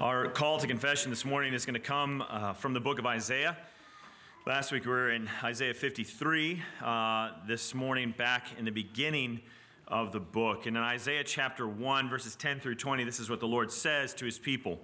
[0.00, 3.04] Our call to confession this morning is going to come uh, from the book of
[3.04, 3.54] Isaiah.
[4.46, 6.62] Last week we were in Isaiah 53.
[6.82, 9.42] Uh, this morning, back in the beginning
[9.86, 10.64] of the book.
[10.64, 14.14] And in Isaiah chapter 1, verses 10 through 20, this is what the Lord says
[14.14, 14.80] to his people.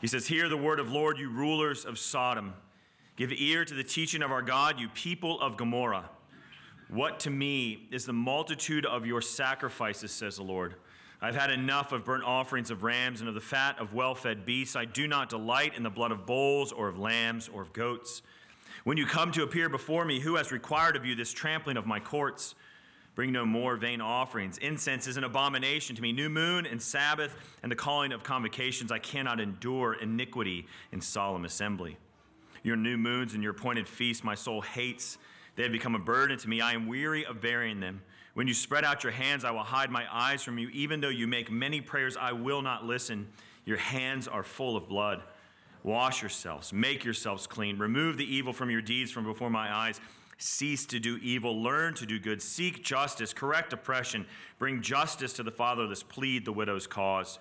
[0.00, 2.54] He says, Hear the word of Lord, you rulers of Sodom.
[3.16, 6.08] Give ear to the teaching of our God, you people of Gomorrah.
[6.88, 10.76] What to me is the multitude of your sacrifices, says the Lord.
[11.24, 14.44] I've had enough of burnt offerings of rams and of the fat of well fed
[14.44, 14.74] beasts.
[14.74, 18.22] I do not delight in the blood of bulls or of lambs or of goats.
[18.82, 21.86] When you come to appear before me, who has required of you this trampling of
[21.86, 22.56] my courts?
[23.14, 24.58] Bring no more vain offerings.
[24.58, 26.10] Incense is an abomination to me.
[26.10, 28.90] New moon and Sabbath and the calling of convocations.
[28.90, 31.98] I cannot endure iniquity in solemn assembly.
[32.64, 35.18] Your new moons and your appointed feasts my soul hates.
[35.54, 36.60] They have become a burden to me.
[36.60, 38.02] I am weary of bearing them.
[38.34, 40.68] When you spread out your hands, I will hide my eyes from you.
[40.70, 43.28] Even though you make many prayers, I will not listen.
[43.64, 45.22] Your hands are full of blood.
[45.82, 47.78] Wash yourselves, make yourselves clean.
[47.78, 50.00] Remove the evil from your deeds from before my eyes.
[50.38, 54.26] Cease to do evil, learn to do good, seek justice, correct oppression,
[54.58, 57.38] bring justice to the fatherless, plead the widow's cause.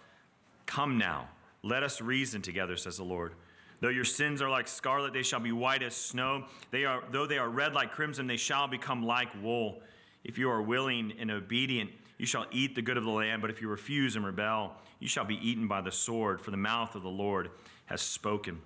[0.68, 1.30] Come now,
[1.64, 3.34] let us reason together, says the Lord.
[3.80, 6.46] Though your sins are like scarlet, they shall be white as snow.
[6.70, 9.82] They are, though they are red like crimson, they shall become like wool.
[10.24, 13.42] If you are willing and obedient, you shall eat the good of the land.
[13.42, 16.58] But if you refuse and rebel, you shall be eaten by the sword, for the
[16.58, 17.50] mouth of the Lord
[17.88, 18.62] has spoken.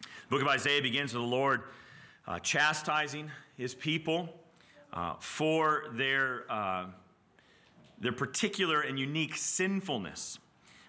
[0.00, 1.62] The book of Isaiah begins with the Lord
[2.26, 4.28] uh, chastising his people
[4.92, 6.86] uh, for their, uh,
[7.98, 10.38] their particular and unique sinfulness.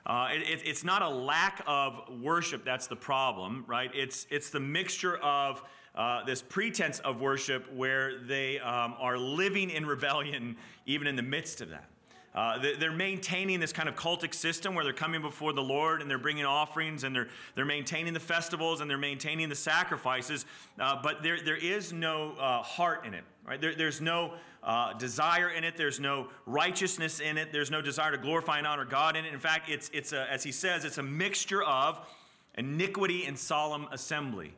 [0.05, 3.91] Uh, it, it's not a lack of worship that's the problem, right?
[3.93, 5.63] It's, it's the mixture of
[5.99, 11.21] uh, this pretense of worship where they um, are living in rebellion even in the
[11.21, 11.89] midst of that.
[12.33, 16.09] Uh, they're maintaining this kind of cultic system where they're coming before the Lord and
[16.09, 20.45] they're bringing offerings and they're, they're maintaining the festivals and they're maintaining the sacrifices,
[20.79, 23.23] uh, but there, there is no uh, heart in it.
[23.45, 23.59] Right?
[23.59, 25.75] There, there's no uh, desire in it.
[25.75, 27.51] There's no righteousness in it.
[27.51, 29.33] There's no desire to glorify and honor God in it.
[29.33, 31.99] In fact, it's, it's a, as he says, it's a mixture of
[32.57, 34.53] iniquity and solemn assembly.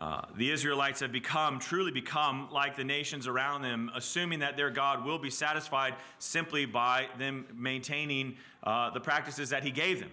[0.00, 4.70] Uh, the Israelites have become, truly become, like the nations around them, assuming that their
[4.70, 10.10] God will be satisfied simply by them maintaining uh, the practices that He gave them.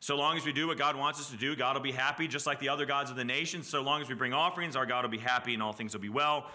[0.00, 2.26] So long as we do what God wants us to do, God will be happy,
[2.28, 3.68] just like the other gods of the nations.
[3.68, 6.00] So long as we bring offerings, our God will be happy and all things will
[6.00, 6.50] be well.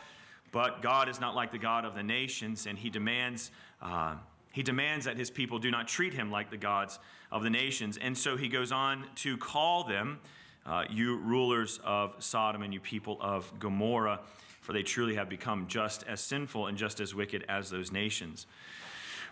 [0.52, 3.52] But God is not like the God of the nations, and He demands.
[3.82, 4.16] Uh,
[4.52, 7.00] he demands that his people do not treat him like the gods
[7.32, 7.98] of the nations.
[7.98, 10.20] And so he goes on to call them
[10.66, 14.20] uh, you rulers of Sodom and you people of Gomorrah,
[14.62, 18.46] for they truly have become just as sinful and just as wicked as those nations.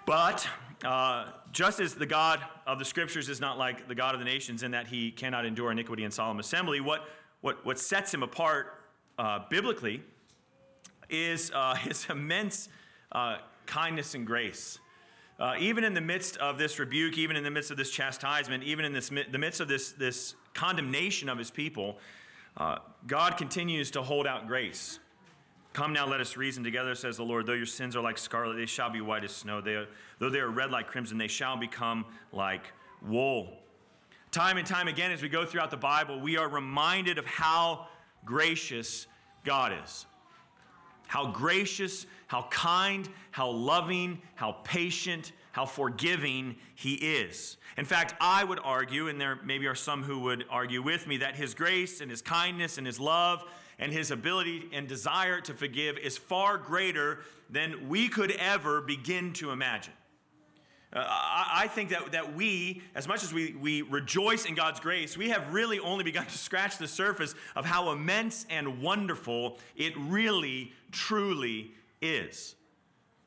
[0.05, 0.47] But
[0.83, 4.25] uh, just as the God of the scriptures is not like the God of the
[4.25, 7.07] nations in that he cannot endure iniquity and solemn assembly, what,
[7.41, 8.81] what, what sets him apart
[9.19, 10.01] uh, biblically
[11.09, 12.69] is uh, his immense
[13.11, 14.79] uh, kindness and grace.
[15.39, 18.61] Uh, even in the midst of this rebuke, even in the midst of this chastisement,
[18.63, 21.97] even in this, the midst of this, this condemnation of his people,
[22.57, 24.99] uh, God continues to hold out grace.
[25.71, 27.45] Come now, let us reason together, says the Lord.
[27.45, 29.61] Though your sins are like scarlet, they shall be white as snow.
[29.61, 33.53] They are, though they are red like crimson, they shall become like wool.
[34.31, 37.87] Time and time again, as we go throughout the Bible, we are reminded of how
[38.25, 39.07] gracious
[39.45, 40.05] God is.
[41.09, 47.57] How gracious, how kind, how loving, how patient, how forgiving he is.
[47.77, 51.17] In fact, I would argue, and there maybe are some who would argue with me,
[51.17, 53.43] that his grace and his kindness and his love
[53.79, 59.33] and his ability and desire to forgive is far greater than we could ever begin
[59.33, 59.93] to imagine.
[60.91, 64.79] Uh, I, I, think that, that we, as much as we, we rejoice in God's
[64.79, 69.59] grace, we have really only begun to scratch the surface of how immense and wonderful
[69.75, 72.55] it really, truly is.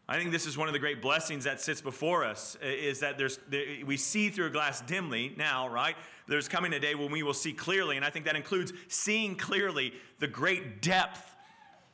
[0.09, 3.17] I think this is one of the great blessings that sits before us is that
[3.17, 3.39] there's
[3.87, 5.97] we see through a glass dimly now, right?
[6.27, 9.37] There's coming a day when we will see clearly, and I think that includes seeing
[9.37, 11.35] clearly the great depth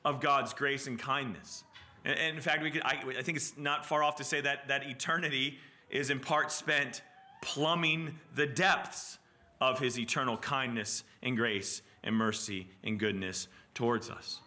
[0.05, 1.65] of God's grace and kindness.
[2.05, 4.69] And, in fact, we could, I, I think it's not far off to say that,
[4.69, 5.59] that eternity
[5.91, 7.03] is in part spent
[7.41, 9.19] plumbing the depths
[9.61, 14.41] of his eternal kindness and grace and mercy and goodness towards us.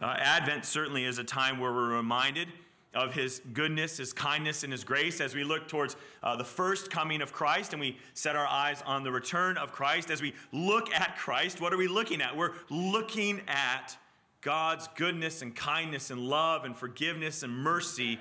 [0.00, 2.48] Uh, Advent certainly is a time where we're reminded
[2.94, 6.90] of his goodness, his kindness, and his grace as we look towards uh, the first
[6.90, 10.10] coming of Christ and we set our eyes on the return of Christ.
[10.10, 12.36] As we look at Christ, what are we looking at?
[12.36, 13.96] We're looking at
[14.40, 18.18] God's goodness and kindness and love and forgiveness and mercy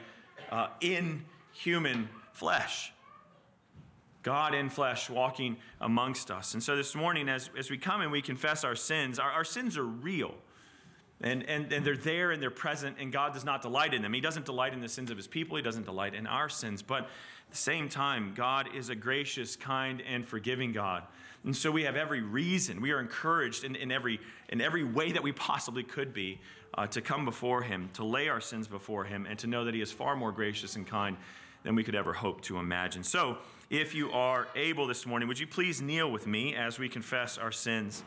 [0.52, 2.94] uh, in human flesh.
[4.24, 6.53] God in flesh walking amongst us.
[6.53, 9.44] And so this morning, as, as we come and we confess our sins, our, our
[9.44, 10.33] sins are real.
[11.21, 14.13] And, and, and they're there and they're present, and God does not delight in them.
[14.13, 16.81] He doesn't delight in the sins of his people, He doesn't delight in our sins.
[16.81, 21.03] But at the same time, God is a gracious, kind, and forgiving God.
[21.44, 24.19] And so we have every reason, we are encouraged in, in, every,
[24.50, 26.39] in every way that we possibly could be
[26.74, 29.74] uh, to come before Him, to lay our sins before Him, and to know that
[29.74, 31.18] He is far more gracious and kind
[31.64, 33.04] than we could ever hope to imagine.
[33.04, 33.38] So,
[33.70, 37.38] if you are able this morning, would you please kneel with me as we confess
[37.38, 38.04] our sins?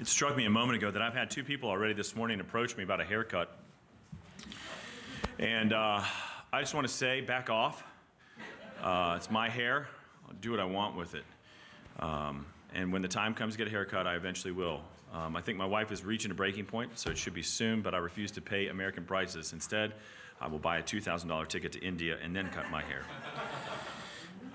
[0.00, 2.76] It struck me a moment ago that I've had two people already this morning approach
[2.76, 3.56] me about a haircut.
[5.38, 6.02] And uh,
[6.52, 7.84] I just want to say, back off.
[8.82, 9.86] Uh, it's my hair.
[10.26, 11.24] I'll do what I want with it.
[12.00, 14.80] Um, and when the time comes to get a haircut, I eventually will.
[15.12, 17.80] Um, I think my wife is reaching a breaking point, so it should be soon,
[17.80, 19.52] but I refuse to pay American prices.
[19.52, 19.94] Instead,
[20.40, 23.02] I will buy a $2,000 ticket to India and then cut my hair.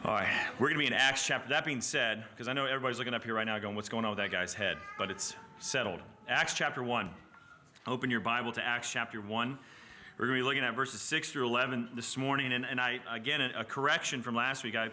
[0.03, 1.49] All right, we're going to be in Acts chapter.
[1.49, 4.03] That being said, because I know everybody's looking up here right now going, what's going
[4.03, 4.77] on with that guy's head?
[4.97, 5.99] But it's settled.
[6.27, 7.09] Acts chapter 1.
[7.87, 9.57] Open your Bible to Acts chapter 1.
[10.17, 12.53] We're going to be looking at verses 6 through 11 this morning.
[12.53, 14.75] And, and I, again, a, a correction from last week.
[14.75, 14.89] I,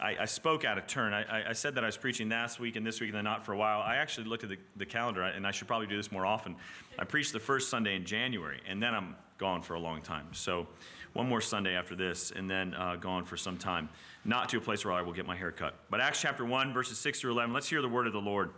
[0.00, 1.12] I, I spoke out of turn.
[1.12, 3.44] I, I, said that I was preaching last week and this week and then not
[3.44, 3.80] for a while.
[3.80, 6.56] I actually looked at the, the calendar, and I should probably do this more often.
[6.98, 10.26] I preached the first Sunday in January, and then I'm gone for a long time.
[10.32, 10.66] So
[11.12, 13.88] one more Sunday after this, and then uh, gone for some time.
[14.24, 15.74] Not to a place where I will get my hair cut.
[15.90, 18.50] But Acts chapter 1, verses 6 through 11, let's hear the word of the Lord.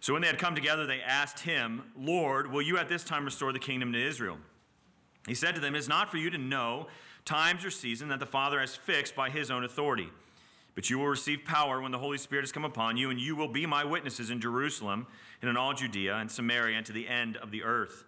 [0.00, 3.24] So when they had come together, they asked him, Lord, will you at this time
[3.24, 4.38] restore the kingdom to Israel?
[5.26, 6.86] He said to them, It is not for you to know
[7.24, 10.10] times or season that the Father has fixed by his own authority.
[10.74, 13.36] But you will receive power when the Holy Spirit has come upon you, and you
[13.36, 15.06] will be my witnesses in Jerusalem
[15.40, 18.04] and in all Judea and Samaria and to the end of the earth.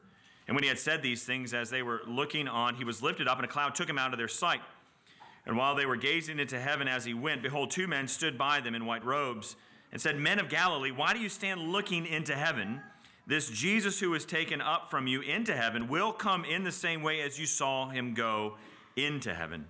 [0.46, 3.26] And when he had said these things, as they were looking on, he was lifted
[3.26, 4.60] up, and a cloud took him out of their sight.
[5.44, 8.60] And while they were gazing into heaven as he went, behold, two men stood by
[8.60, 9.56] them in white robes
[9.92, 12.80] and said, Men of Galilee, why do you stand looking into heaven?
[13.26, 17.02] This Jesus who was taken up from you into heaven will come in the same
[17.02, 18.56] way as you saw him go
[18.96, 19.66] into heaven.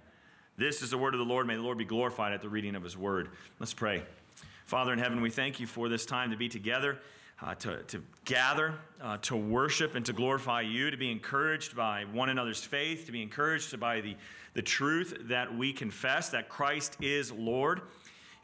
[0.59, 1.47] This is the word of the Lord.
[1.47, 3.31] May the Lord be glorified at the reading of his word.
[3.59, 4.03] Let's pray.
[4.65, 6.99] Father in heaven, we thank you for this time to be together,
[7.43, 12.05] uh, to, to gather, uh, to worship, and to glorify you, to be encouraged by
[12.13, 14.17] one another's faith, to be encouraged by the,
[14.55, 17.83] the truth that we confess that Christ is Lord.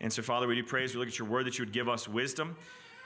[0.01, 0.95] And so, Father, we do praise.
[0.95, 2.57] We look at your word that you would give us wisdom.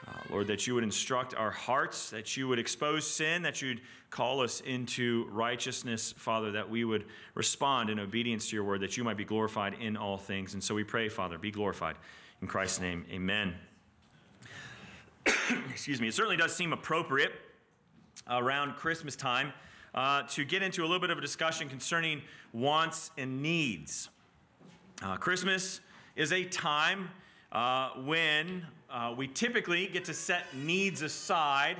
[0.06, 3.80] Uh, Lord, that you would instruct our hearts, that you would expose sin, that you'd
[4.10, 8.96] call us into righteousness, Father, that we would respond in obedience to your word, that
[8.96, 10.54] you might be glorified in all things.
[10.54, 11.96] And so we pray, Father, be glorified.
[12.40, 13.54] In Christ's name, amen.
[15.70, 16.08] Excuse me.
[16.08, 17.32] It certainly does seem appropriate
[18.28, 19.52] around Christmas time
[19.94, 24.08] uh, to get into a little bit of a discussion concerning wants and needs.
[25.02, 25.80] Uh, Christmas
[26.16, 27.08] is a time
[27.52, 31.76] uh, when uh, we typically get to set needs aside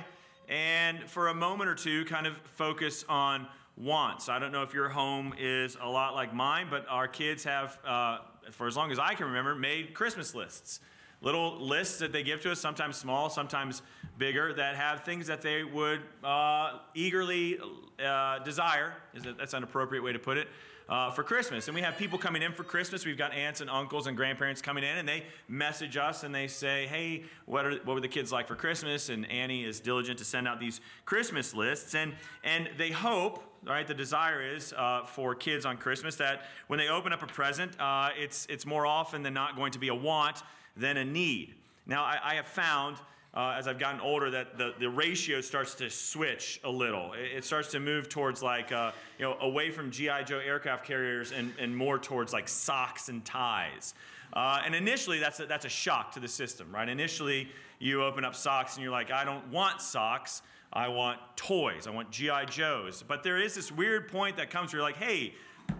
[0.49, 4.29] and for a moment or two kind of focus on wants.
[4.29, 7.77] I don't know if your home is a lot like mine, but our kids have,
[7.85, 8.19] uh,
[8.51, 10.79] for as long as I can remember, made Christmas lists.
[11.21, 13.81] Little lists that they give to us, sometimes small, sometimes
[14.17, 17.59] bigger, that have things that they would uh, eagerly
[18.03, 18.93] uh, desire.
[19.15, 20.47] Is that, that's an appropriate way to put it
[20.89, 21.67] uh, for Christmas.
[21.67, 23.05] And we have people coming in for Christmas.
[23.05, 26.47] We've got aunts and uncles and grandparents coming in, and they message us and they
[26.47, 29.09] say, Hey, what, are, what were the kids like for Christmas?
[29.09, 31.95] And Annie is diligent to send out these Christmas lists.
[31.95, 32.13] And,
[32.43, 36.87] and they hope, right, the desire is uh, for kids on Christmas that when they
[36.87, 39.95] open up a present, uh, it's, it's more often than not going to be a
[39.95, 40.43] want
[40.77, 41.55] than a need.
[41.85, 42.97] Now, I, I have found
[43.33, 47.13] uh, as I've gotten older that the, the ratio starts to switch a little.
[47.13, 50.23] It, it starts to move towards like, uh, you know, away from G.I.
[50.23, 53.93] Joe aircraft carriers and, and more towards like socks and ties.
[54.33, 56.89] Uh, and initially, that's a, that's a shock to the system, right?
[56.89, 57.47] Initially,
[57.79, 60.41] you open up socks and you're like, I don't want socks.
[60.73, 61.85] I want toys.
[61.85, 62.45] I want G.I.
[62.45, 63.03] Joes.
[63.07, 65.33] But there is this weird point that comes where you're like, hey,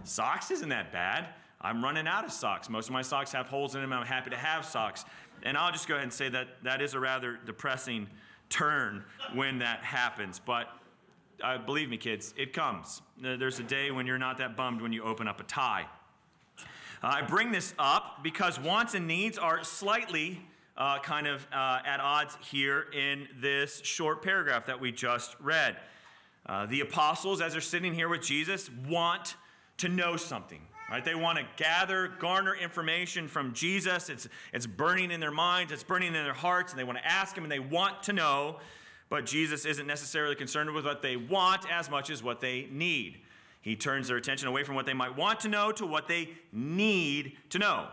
[0.04, 1.26] socks isn't that bad.
[1.60, 2.68] I'm running out of socks.
[2.68, 3.92] Most of my socks have holes in them.
[3.92, 5.04] I'm happy to have socks.
[5.42, 8.08] And I'll just go ahead and say that that is a rather depressing
[8.48, 10.38] turn when that happens.
[10.38, 10.68] But
[11.42, 13.02] uh, believe me, kids, it comes.
[13.20, 15.86] There's a day when you're not that bummed when you open up a tie.
[17.02, 20.40] I bring this up because wants and needs are slightly
[20.76, 25.76] uh, kind of uh, at odds here in this short paragraph that we just read.
[26.46, 29.36] Uh, the apostles, as they're sitting here with Jesus, want
[29.76, 30.60] to know something.
[30.90, 31.04] Right?
[31.04, 34.08] They want to gather, garner information from Jesus.
[34.08, 37.06] It's, it's burning in their minds, it's burning in their hearts, and they want to
[37.06, 38.58] ask him and they want to know.
[39.10, 43.18] But Jesus isn't necessarily concerned with what they want as much as what they need.
[43.60, 46.30] He turns their attention away from what they might want to know to what they
[46.52, 47.88] need to know.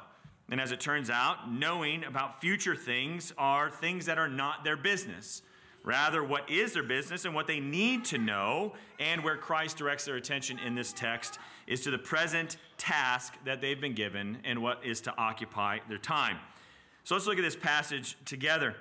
[0.49, 4.77] And as it turns out, knowing about future things are things that are not their
[4.77, 5.41] business.
[5.85, 10.05] Rather, what is their business and what they need to know, and where Christ directs
[10.05, 11.37] their attention in this text,
[11.67, 15.99] is to the present task that they've been given and what is to occupy their
[15.99, 16.37] time.
[17.03, 18.75] So let's look at this passage together.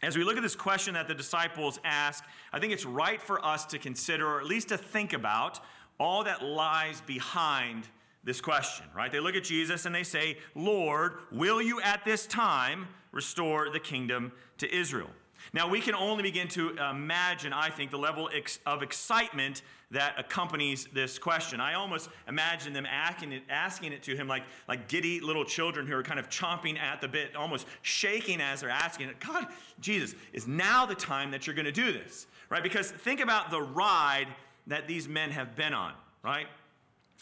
[0.00, 3.44] As we look at this question that the disciples ask, I think it's right for
[3.44, 5.58] us to consider, or at least to think about,
[5.98, 7.88] all that lies behind
[8.22, 9.10] this question, right?
[9.10, 13.80] They look at Jesus and they say, Lord, will you at this time restore the
[13.80, 15.10] kingdom to Israel?
[15.52, 18.30] Now, we can only begin to imagine, I think, the level
[18.66, 21.60] of excitement that accompanies this question.
[21.60, 25.86] I almost imagine them asking it, asking it to him like, like giddy little children
[25.86, 29.20] who are kind of chomping at the bit, almost shaking as they're asking it.
[29.20, 29.46] God,
[29.80, 32.62] Jesus, is now the time that you're going to do this, right?
[32.62, 34.28] Because think about the ride
[34.66, 35.92] that these men have been on,
[36.24, 36.46] right?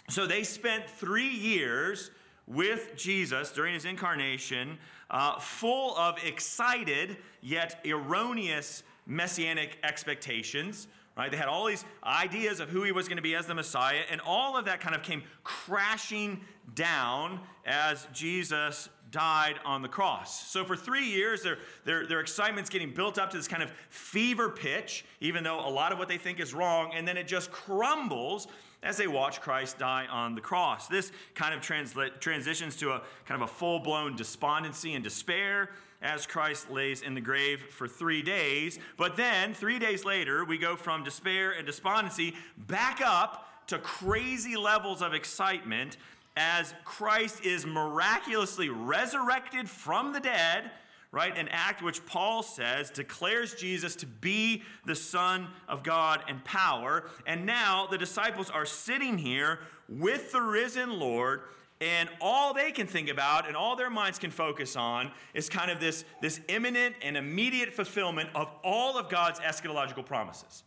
[0.08, 2.12] So they spent three years
[2.46, 4.78] with Jesus during his incarnation,
[5.10, 10.88] uh, full of excited yet erroneous messianic expectations.
[11.16, 11.30] Right?
[11.30, 14.02] They had all these ideas of who he was going to be as the Messiah,
[14.10, 16.40] and all of that kind of came crashing
[16.74, 20.48] down as Jesus died on the cross.
[20.48, 23.72] So for three years, their, their, their excitement's getting built up to this kind of
[23.88, 27.26] fever pitch, even though a lot of what they think is wrong, and then it
[27.26, 28.46] just crumbles
[28.82, 30.88] as they watch Christ die on the cross.
[30.88, 35.70] This kind of transla- transitions to a kind of a full blown despondency and despair
[36.02, 38.78] as Christ lays in the grave for three days.
[38.96, 44.56] But then, three days later, we go from despair and despondency back up to crazy
[44.56, 45.98] levels of excitement
[46.36, 50.70] as Christ is miraculously resurrected from the dead
[51.12, 51.36] right?
[51.36, 57.04] An act which Paul says declares Jesus to be the Son of God and power.
[57.26, 61.42] And now the disciples are sitting here with the risen Lord.
[61.80, 65.70] And all they can think about and all their minds can focus on is kind
[65.70, 70.64] of this, this imminent and immediate fulfillment of all of God's eschatological promises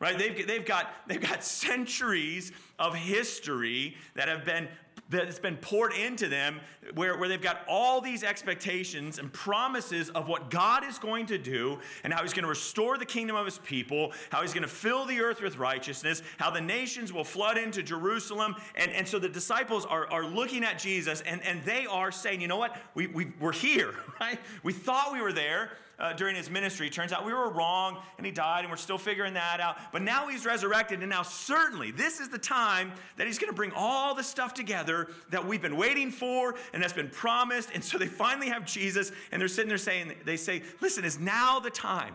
[0.00, 4.68] right they've, they've, got, they've got centuries of history that have been
[5.10, 6.60] that's been poured into them
[6.94, 11.38] where, where they've got all these expectations and promises of what God is going to
[11.38, 14.62] do and how he's going to restore the kingdom of his people, how he's going
[14.62, 18.56] to fill the earth with righteousness, how the nations will flood into Jerusalem.
[18.76, 22.40] And, and so the disciples are, are looking at Jesus and, and they are saying,
[22.40, 22.76] you know what?
[22.94, 24.38] We, we, we're here, right?
[24.62, 26.90] We thought we were there uh, during his ministry.
[26.90, 29.76] Turns out we were wrong and he died, and we're still figuring that out.
[29.92, 33.56] But now he's resurrected, and now certainly this is the time that he's going to
[33.56, 37.70] bring all the stuff together that we've been waiting for and that's been promised.
[37.74, 41.18] And so they finally have Jesus, and they're sitting there saying, they say, Listen, is
[41.18, 42.14] now the time.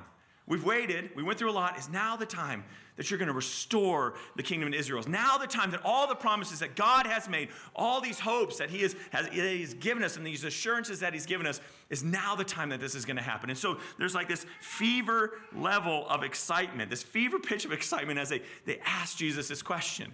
[0.50, 1.78] We've waited, we went through a lot.
[1.78, 2.64] Is now the time
[2.98, 5.00] that you're going to restore the kingdom of Israel.
[5.00, 8.58] Is now the time that all the promises that God has made, all these hopes
[8.58, 12.04] that He has, has that given us, and these assurances that He's given us, is
[12.04, 13.52] now the time that this is going to happen.
[13.52, 18.30] And so there's like this fever level of excitement, this fever pitch of excitement as
[18.30, 20.12] they, they ask Jesus this question.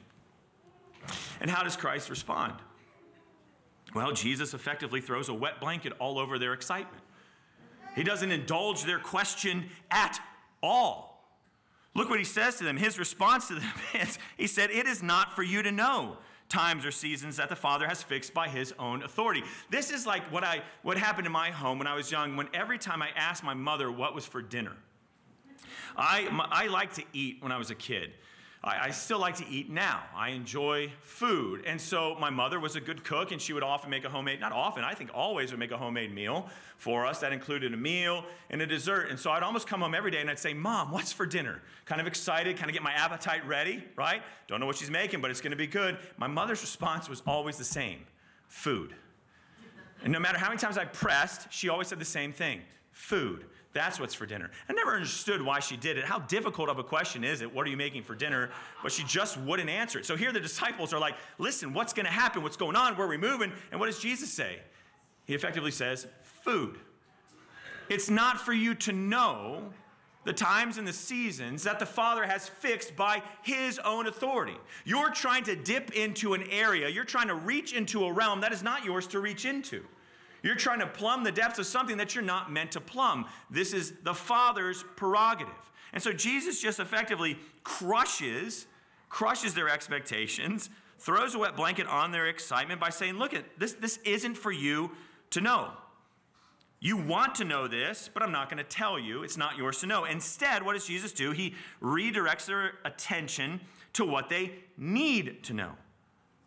[1.40, 2.56] And how does Christ respond?
[3.94, 7.05] Well, Jesus effectively throws a wet blanket all over their excitement.
[7.96, 10.20] He doesn't indulge their question at
[10.62, 11.16] all.
[11.94, 12.78] Look what he says to them.
[12.78, 16.18] His response to them is He said, It is not for you to know
[16.50, 19.44] times or seasons that the Father has fixed by his own authority.
[19.70, 22.48] This is like what, I, what happened in my home when I was young, when
[22.54, 24.74] every time I asked my mother what was for dinner.
[25.98, 28.12] I, I liked to eat when I was a kid.
[28.66, 30.02] I, I still like to eat now.
[30.16, 31.64] I enjoy food.
[31.68, 34.40] And so my mother was a good cook, and she would often make a homemade,
[34.40, 37.20] not often, I think always would make a homemade meal for us.
[37.20, 39.10] That included a meal and a dessert.
[39.10, 41.62] And so I'd almost come home every day and I'd say, Mom, what's for dinner?
[41.86, 44.24] Kind of excited, kind of get my appetite ready, right?
[44.48, 45.98] Don't know what she's making, but it's going to be good.
[46.18, 48.00] My mother's response was always the same
[48.48, 48.96] food.
[50.04, 53.46] And no matter how many times I pressed, she always said the same thing food.
[53.76, 54.50] That's what's for dinner.
[54.70, 56.06] I never understood why she did it.
[56.06, 57.54] How difficult of a question is it?
[57.54, 58.50] What are you making for dinner?
[58.82, 60.06] But she just wouldn't answer it.
[60.06, 62.42] So here the disciples are like, listen, what's going to happen?
[62.42, 62.96] What's going on?
[62.96, 63.52] Where are we moving?
[63.72, 64.60] And what does Jesus say?
[65.26, 66.08] He effectively says,
[66.42, 66.78] food.
[67.90, 69.74] It's not for you to know
[70.24, 74.56] the times and the seasons that the Father has fixed by His own authority.
[74.86, 78.54] You're trying to dip into an area, you're trying to reach into a realm that
[78.54, 79.84] is not yours to reach into.
[80.46, 83.26] You're trying to plumb the depths of something that you're not meant to plumb.
[83.50, 85.56] This is the Father's prerogative.
[85.92, 88.68] And so Jesus just effectively crushes,
[89.10, 93.74] crushes their expectations, throws a wet blanket on their excitement by saying, Look, at this,
[93.74, 94.92] this isn't for you
[95.32, 95.72] to know.
[96.80, 99.24] You want to know this, but I'm not going to tell you.
[99.24, 100.06] It's not yours to know.
[100.06, 101.32] Instead, what does Jesus do?
[101.32, 103.62] He redirects their attention
[103.94, 105.72] to what they need to know.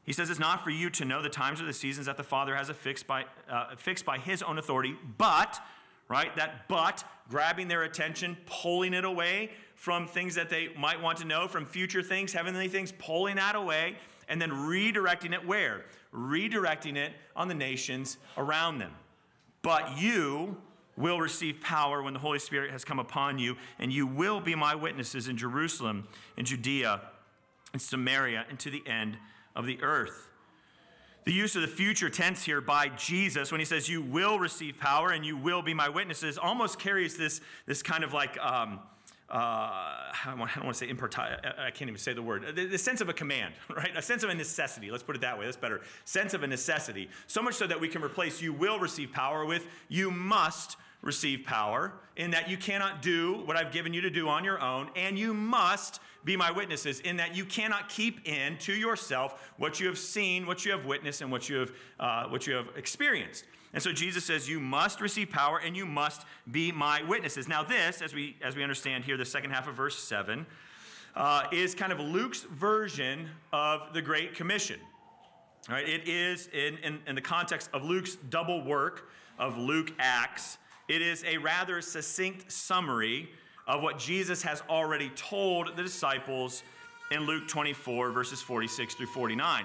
[0.08, 2.24] He says it's not for you to know the times or the seasons that the
[2.24, 5.60] Father has fixed by, uh, fixed by his own authority, but,
[6.08, 11.18] right, that but, grabbing their attention, pulling it away from things that they might want
[11.18, 13.98] to know, from future things, heavenly things, pulling that away,
[14.30, 15.84] and then redirecting it where?
[16.14, 18.92] Redirecting it on the nations around them.
[19.60, 20.56] But you
[20.96, 24.54] will receive power when the Holy Spirit has come upon you, and you will be
[24.54, 27.02] my witnesses in Jerusalem, in Judea,
[27.74, 29.18] in Samaria, and to the end
[29.58, 30.30] of the earth.
[31.24, 34.78] The use of the future tense here by Jesus when he says, You will receive
[34.78, 38.80] power and you will be my witnesses, almost carries this, this kind of like, um,
[39.28, 41.18] uh, I don't want to say import.
[41.18, 42.56] I can't even say the word.
[42.56, 43.94] The, the, sense of a command, right?
[43.94, 44.90] A sense of a necessity.
[44.90, 45.44] Let's put it that way.
[45.44, 45.82] That's better.
[46.06, 47.10] Sense of a necessity.
[47.26, 51.44] So much so that we can replace you will receive power with you must receive
[51.44, 54.90] power, in that you cannot do what I've given you to do on your own,
[54.96, 59.80] and you must be my witnesses, in that you cannot keep in to yourself what
[59.80, 62.68] you have seen, what you have witnessed, and what you have, uh, what you have
[62.76, 63.44] experienced.
[63.72, 67.48] And so Jesus says, You must receive power and you must be my witnesses.
[67.48, 70.46] Now, this, as we, as we understand here, the second half of verse 7,
[71.14, 74.80] uh, is kind of Luke's version of the Great Commission.
[75.68, 80.56] Right, it is in, in, in the context of Luke's double work of Luke Acts
[80.88, 83.28] it is a rather succinct summary
[83.68, 86.62] of what Jesus has already told the disciples
[87.10, 89.64] in Luke 24, verses 46 through 49.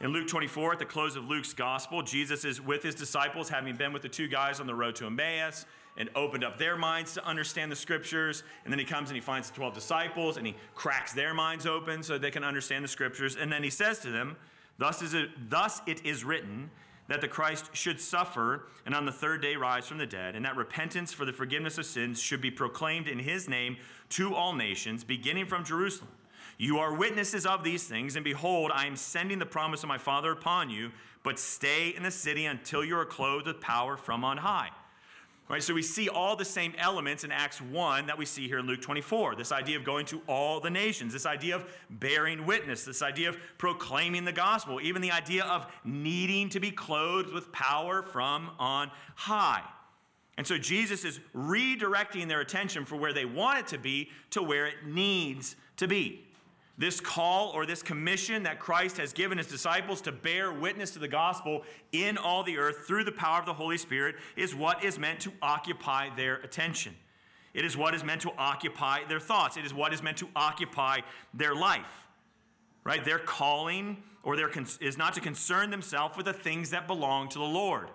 [0.00, 3.76] In Luke 24, at the close of Luke's gospel, Jesus is with his disciples, having
[3.76, 5.64] been with the two guys on the road to Emmaus
[5.96, 8.42] and opened up their minds to understand the scriptures.
[8.64, 11.66] And then he comes and he finds the 12 disciples and he cracks their minds
[11.66, 13.36] open so they can understand the scriptures.
[13.36, 14.36] And then he says to them,
[14.76, 16.68] Thus, is it, thus it is written,
[17.08, 20.44] that the Christ should suffer and on the third day rise from the dead, and
[20.44, 23.76] that repentance for the forgiveness of sins should be proclaimed in his name
[24.10, 26.10] to all nations, beginning from Jerusalem.
[26.56, 29.98] You are witnesses of these things, and behold, I am sending the promise of my
[29.98, 30.92] Father upon you,
[31.22, 34.70] but stay in the city until you are clothed with power from on high.
[35.46, 38.60] Right, so we see all the same elements in Acts 1 that we see here
[38.60, 39.34] in Luke 24.
[39.34, 43.28] This idea of going to all the nations, this idea of bearing witness, this idea
[43.28, 48.52] of proclaiming the gospel, even the idea of needing to be clothed with power from
[48.58, 49.62] on high.
[50.38, 54.42] And so Jesus is redirecting their attention from where they want it to be to
[54.42, 56.24] where it needs to be.
[56.76, 60.98] This call or this commission that Christ has given his disciples to bear witness to
[60.98, 64.82] the gospel in all the earth through the power of the Holy Spirit is what
[64.82, 66.94] is meant to occupy their attention.
[67.52, 69.56] It is what is meant to occupy their thoughts.
[69.56, 71.00] It is what is meant to occupy
[71.32, 72.08] their life.
[72.82, 73.04] Right?
[73.04, 77.28] Their calling or their con- is not to concern themselves with the things that belong
[77.28, 77.88] to the Lord.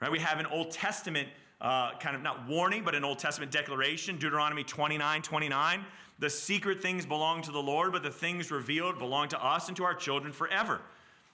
[0.00, 0.10] Right?
[0.10, 1.28] We have an Old Testament
[1.60, 5.84] uh, kind of not warning, but an Old Testament declaration, Deuteronomy 29 29
[6.18, 9.76] the secret things belong to the Lord, but the things revealed belong to us and
[9.76, 10.80] to our children forever.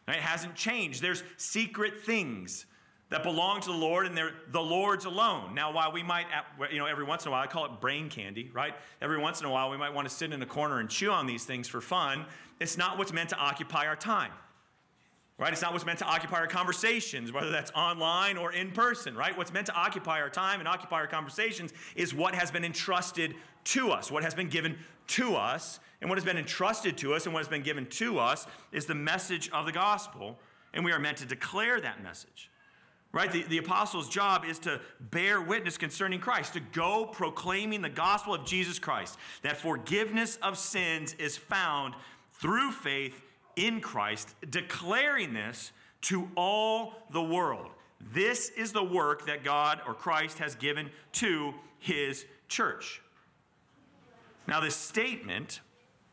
[0.08, 1.00] It hasn't changed.
[1.00, 2.66] There's secret things
[3.10, 5.54] that belong to the Lord and they're the Lord's alone.
[5.54, 6.26] Now, while we might,
[6.72, 8.74] you know, every once in a while, I call it brain candy, right?
[9.00, 11.10] Every once in a while, we might want to sit in a corner and chew
[11.10, 12.24] on these things for fun.
[12.58, 14.32] It's not what's meant to occupy our time
[15.38, 15.52] right?
[15.52, 19.36] It's not what's meant to occupy our conversations, whether that's online or in person, right?
[19.36, 23.34] What's meant to occupy our time and occupy our conversations is what has been entrusted
[23.64, 24.76] to us, what has been given
[25.08, 25.80] to us.
[26.00, 28.86] And what has been entrusted to us and what has been given to us is
[28.86, 30.36] the message of the gospel,
[30.74, 32.50] and we are meant to declare that message.
[33.12, 33.30] Right?
[33.30, 38.34] The, the apostles' job is to bear witness concerning Christ, to go proclaiming the gospel
[38.34, 41.94] of Jesus Christ, that forgiveness of sins is found
[42.40, 43.22] through faith
[43.54, 45.70] in Christ, declaring this
[46.02, 47.68] to all the world.
[48.12, 53.01] This is the work that God or Christ has given to his church.
[54.46, 55.60] Now, this statement,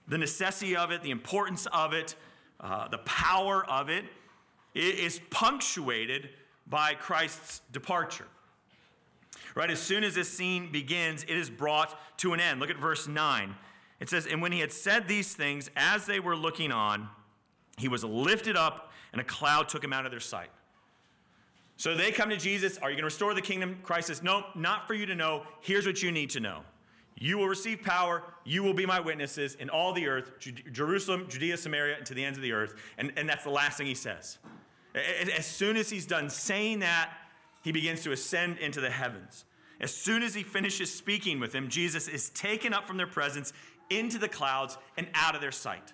[0.08, 2.16] the necessity of it, the importance of it,
[2.60, 4.06] uh, the power of it,
[4.74, 6.30] is punctuated
[6.68, 8.28] by Christ's departure.
[9.56, 12.60] Right, as soon as this scene begins, it is brought to an end.
[12.60, 13.56] Look at verse 9.
[14.00, 17.10] It says, And when he had said these things, as they were looking on,
[17.78, 20.50] he was lifted up, and a cloud took him out of their sight.
[21.78, 22.78] So they come to Jesus.
[22.78, 23.80] Are you going to restore the kingdom?
[23.84, 25.44] Christ says, No, not for you to know.
[25.62, 26.62] Here's what you need to know.
[27.20, 28.24] You will receive power.
[28.46, 30.32] You will be my witnesses in all the earth,
[30.72, 32.76] Jerusalem, Judea, Samaria, and to the ends of the earth.
[32.98, 34.38] And, and that's the last thing he says.
[35.36, 37.12] As soon as he's done saying that,
[37.62, 39.44] he begins to ascend into the heavens.
[39.82, 43.54] As soon as he finishes speaking with them, Jesus is taken up from their presence
[43.90, 45.94] into the clouds and out of their sight.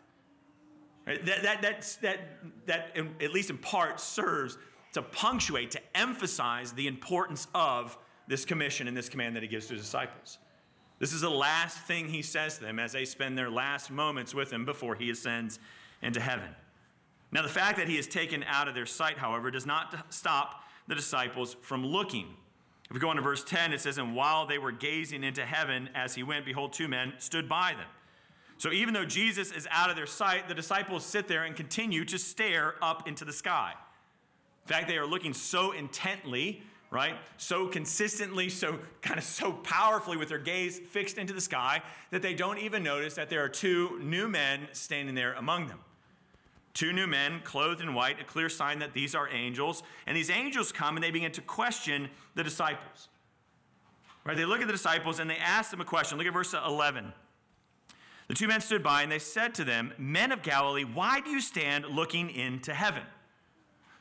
[1.06, 2.20] That, that, that, that,
[2.66, 4.58] that at least in part, serves
[4.94, 9.68] to punctuate, to emphasize the importance of this commission and this command that he gives
[9.68, 10.40] to his disciples.
[11.06, 14.34] This is the last thing he says to them as they spend their last moments
[14.34, 15.60] with him before he ascends
[16.02, 16.50] into heaven.
[17.32, 20.64] Now, the fact that he is taken out of their sight, however, does not stop
[20.88, 22.36] the disciples from looking.
[22.90, 25.46] If we go on to verse 10, it says, And while they were gazing into
[25.46, 27.88] heaven as he went, behold, two men stood by them.
[28.58, 32.04] So even though Jesus is out of their sight, the disciples sit there and continue
[32.06, 33.74] to stare up into the sky.
[34.66, 37.16] In fact, they are looking so intently, right?
[37.38, 42.22] So consistently, so kind of so powerfully with their gaze fixed into the sky that
[42.22, 45.80] they don't even notice that there are two new men standing there among them.
[46.74, 49.82] Two new men clothed in white, a clear sign that these are angels.
[50.06, 53.08] And these angels come and they begin to question the disciples.
[54.26, 54.36] Right?
[54.36, 56.18] They look at the disciples and they ask them a question.
[56.18, 57.14] Look at verse 11.
[58.28, 61.30] The two men stood by and they said to them, Men of Galilee, why do
[61.30, 63.04] you stand looking into heaven?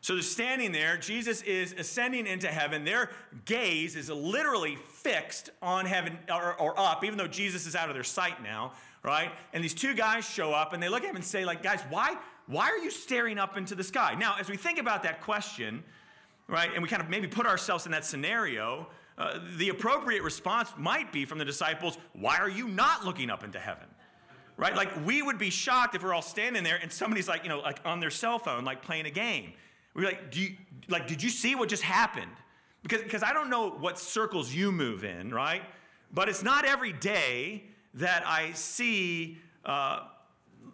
[0.04, 0.98] So they're standing there.
[0.98, 2.84] Jesus is ascending into heaven.
[2.84, 3.08] Their
[3.46, 7.94] gaze is literally fixed on heaven or, or, up, even though Jesus is out of
[7.94, 9.32] their sight now, right?
[9.54, 11.80] And these two guys show up and they look at him and say, like, guys,
[11.88, 14.14] why, why are you staring up into the sky?
[14.14, 15.82] Now, as we think about that question,
[16.48, 18.86] right, and we kind of maybe put ourselves in that scenario,
[19.16, 23.42] uh, the appropriate response might be from the disciples, why are you not looking up
[23.42, 23.86] into heaven?
[24.58, 24.76] Right?
[24.76, 27.60] Like we would be shocked if we're all standing there and somebody's like, you know,
[27.60, 29.54] like on their cell phone, like playing a game.
[29.94, 30.56] We're like, do you,
[30.88, 32.32] like, did you see what just happened?
[32.82, 35.62] Because, because I don't know what circles you move in, right?
[36.12, 40.00] But it's not every day that I see uh,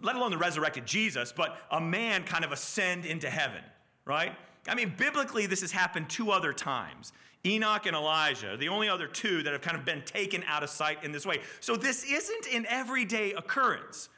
[0.02, 3.62] let alone the resurrected Jesus, but a man kind of ascend into heaven,
[4.04, 4.34] right?
[4.68, 7.12] I mean, biblically, this has happened two other times.
[7.44, 10.68] Enoch and Elijah, the only other two that have kind of been taken out of
[10.68, 11.40] sight in this way.
[11.60, 14.10] So this isn't an everyday occurrence.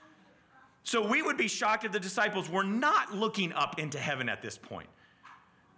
[0.85, 4.43] So we would be shocked if the disciples were not looking up into heaven at
[4.43, 4.89] this point.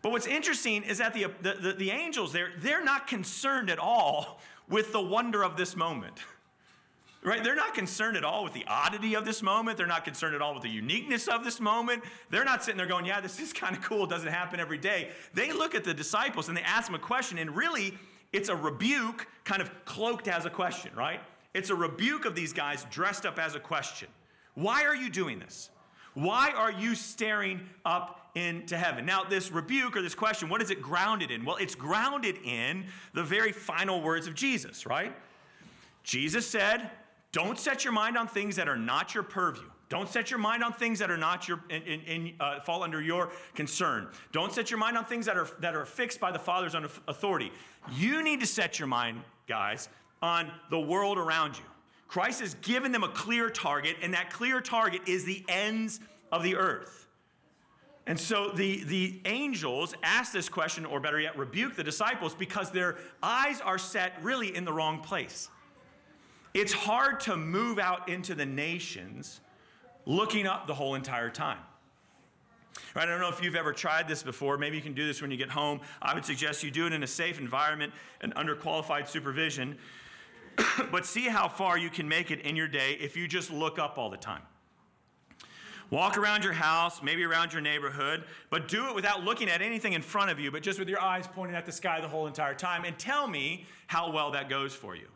[0.03, 3.79] But what's interesting is that the, the, the, the angels, they're, they're not concerned at
[3.79, 6.19] all with the wonder of this moment.
[7.23, 7.43] Right?
[7.43, 9.79] They're not concerned at all with the oddity of this moment.
[9.79, 12.05] They're not concerned at all with the uniqueness of this moment.
[12.29, 14.05] They're not sitting there going, yeah, this is kind of cool.
[14.05, 15.09] It doesn't happen every day.
[15.33, 17.97] They look at the disciples and they ask them a question, and really,
[18.35, 21.21] it's a rebuke kind of cloaked as a question, right?
[21.55, 24.09] It's a rebuke of these guys dressed up as a question.
[24.55, 25.71] Why are you doing this?
[26.15, 29.05] Why are you staring up into heaven?
[29.05, 31.45] Now, this rebuke or this question, what is it grounded in?
[31.45, 35.15] Well, it's grounded in the very final words of Jesus, right?
[36.05, 36.91] Jesus said,
[37.33, 39.69] don't set your mind on things that are not your purview.
[39.89, 43.03] Don't set your mind on things that are not your in, in, uh, fall under
[43.03, 44.09] your concern.
[44.33, 46.75] Don't set your mind on things that are that are fixed by the Father's
[47.07, 47.53] authority.
[47.93, 49.89] You need to set your mind, guys,
[50.23, 51.65] on the world around you.
[52.09, 56.43] Christ has given them a clear target, and that clear target is the ends of
[56.43, 57.09] the earth.
[58.07, 62.71] And so the, the angels ask this question, or better yet, rebuke the disciples because
[62.71, 65.49] their eyes are set really in the wrong place.
[66.53, 69.41] It's hard to move out into the nations
[70.07, 71.59] looking up the whole entire time.
[72.95, 74.59] Right, I don't know if you've ever tried this before.
[74.59, 75.81] Maybe you can do this when you get home.
[76.03, 79.79] I would suggest you do it in a safe environment and under qualified supervision.
[80.91, 83.79] but see how far you can make it in your day if you just look
[83.79, 84.43] up all the time.
[85.91, 89.93] Walk around your house, maybe around your neighborhood, but do it without looking at anything
[89.93, 92.27] in front of you, but just with your eyes pointing at the sky the whole
[92.27, 92.85] entire time.
[92.85, 95.07] And tell me how well that goes for you.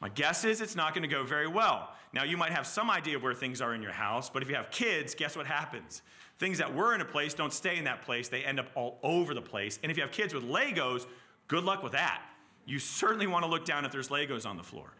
[0.00, 1.90] My guess is it's not going to go very well.
[2.12, 4.48] Now, you might have some idea of where things are in your house, but if
[4.48, 6.02] you have kids, guess what happens?
[6.38, 8.98] Things that were in a place don't stay in that place, they end up all
[9.02, 9.78] over the place.
[9.82, 11.06] And if you have kids with Legos,
[11.48, 12.22] good luck with that.
[12.68, 14.92] You certainly want to look down if there's Legos on the floor.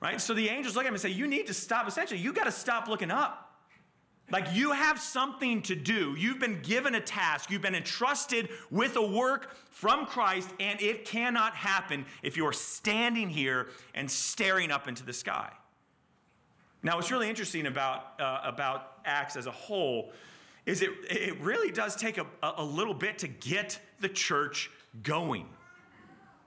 [0.00, 0.20] Right?
[0.20, 1.88] So the angels look at him and say, You need to stop.
[1.88, 3.42] Essentially, you got to stop looking up.
[4.30, 6.14] Like you have something to do.
[6.18, 7.50] You've been given a task.
[7.50, 13.30] You've been entrusted with a work from Christ, and it cannot happen if you're standing
[13.30, 15.52] here and staring up into the sky.
[16.82, 20.12] Now, what's really interesting about, uh, about Acts as a whole
[20.66, 24.70] is it, it really does take a, a little bit to get the church
[25.04, 25.46] going.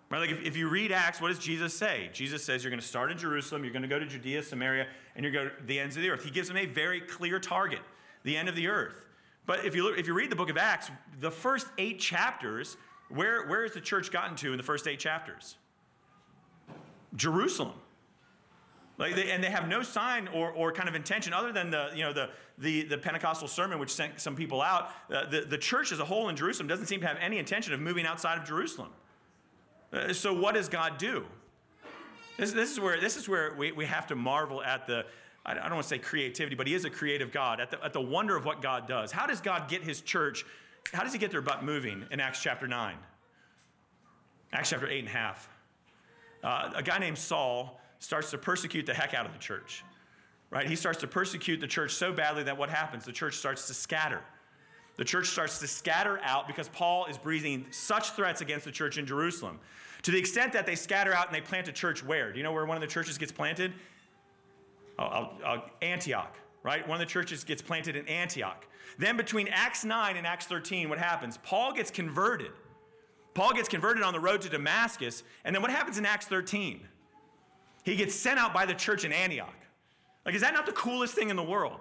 [0.10, 0.20] Right?
[0.20, 2.10] Like if, if you read Acts, what does Jesus say?
[2.14, 4.88] Jesus says you're going to start in Jerusalem, you're going to go to Judea, Samaria,
[5.16, 6.24] and you're going to the ends of the earth.
[6.24, 7.82] He gives them a very clear target,
[8.24, 9.06] the end of the earth.
[9.46, 12.78] But if you look, if you read the book of Acts, the first eight chapters,
[13.10, 15.56] where, where has the church gotten to in the first eight chapters?
[17.16, 17.74] Jerusalem.
[18.98, 21.90] Like they, and they have no sign or, or kind of intention other than the,
[21.96, 24.90] you know, the, the, the Pentecostal sermon, which sent some people out.
[25.10, 27.74] Uh, the, the church as a whole in Jerusalem doesn't seem to have any intention
[27.74, 28.90] of moving outside of Jerusalem.
[29.92, 31.26] Uh, so, what does God do?
[32.38, 35.06] This, this, is where, this is where we, we have to marvel at the,
[35.46, 37.92] I don't want to say creativity, but He is a creative God, at the, at
[37.92, 39.12] the wonder of what God does.
[39.12, 40.46] How does God get His church,
[40.94, 42.96] how does He get their butt moving in Acts chapter 9?
[44.54, 45.50] Acts chapter 8 and a half.
[46.44, 49.84] Uh, a guy named Saul starts to persecute the heck out of the church,
[50.50, 50.68] right?
[50.68, 53.06] He starts to persecute the church so badly that what happens?
[53.06, 54.22] The church starts to scatter.
[55.00, 58.98] The church starts to scatter out because Paul is breathing such threats against the church
[58.98, 59.58] in Jerusalem.
[60.02, 62.34] To the extent that they scatter out and they plant a church where?
[62.34, 63.72] Do you know where one of the churches gets planted?
[65.00, 66.86] Oh, Antioch, right?
[66.86, 68.68] One of the churches gets planted in Antioch.
[68.98, 71.38] Then between Acts 9 and Acts 13, what happens?
[71.44, 72.52] Paul gets converted.
[73.34, 75.24] Paul gets converted on the road to Damascus.
[75.46, 76.82] And then what happens in Acts 13?
[77.86, 79.56] He gets sent out by the church in Antioch.
[80.26, 81.80] Like, is that not the coolest thing in the world?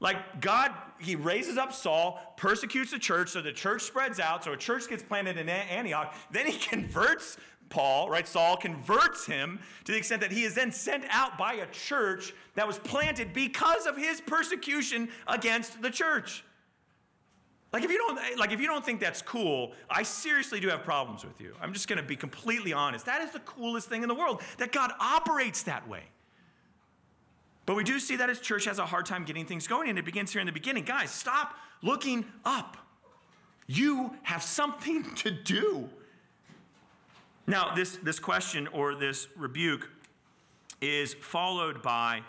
[0.00, 4.52] Like, God, He raises up Saul, persecutes the church, so the church spreads out, so
[4.52, 6.14] a church gets planted in Antioch.
[6.30, 7.36] Then He converts
[7.68, 8.26] Paul, right?
[8.26, 12.34] Saul converts him to the extent that he is then sent out by a church
[12.54, 16.44] that was planted because of his persecution against the church.
[17.72, 20.82] Like if you don't like if you don't think that's cool, I seriously do have
[20.82, 21.54] problems with you.
[21.60, 23.04] I'm just going to be completely honest.
[23.04, 26.04] That is the coolest thing in the world that God operates that way.
[27.68, 29.98] But we do see that his church has a hard time getting things going and
[29.98, 30.84] it begins here in the beginning.
[30.84, 32.78] Guys, stop looking up.
[33.66, 35.90] You have something to do.
[37.46, 39.86] Now, this, this question or this rebuke
[40.80, 42.22] is followed by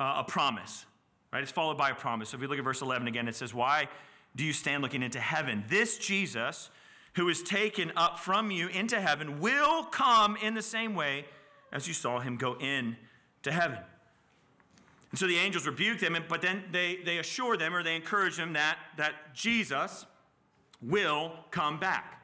[0.00, 0.84] uh, a promise,
[1.32, 1.40] right?
[1.40, 2.30] It's followed by a promise.
[2.30, 3.88] So if we look at verse 11 again, it says, Why
[4.34, 5.62] do you stand looking into heaven?
[5.68, 6.68] This Jesus,
[7.14, 11.26] who is taken up from you into heaven, will come in the same way
[11.72, 12.96] as you saw him go in
[13.44, 13.78] to heaven.
[15.10, 18.36] And so the angels rebuke them, but then they, they assure them or they encourage
[18.36, 20.06] them that, that Jesus
[20.80, 22.22] will come back.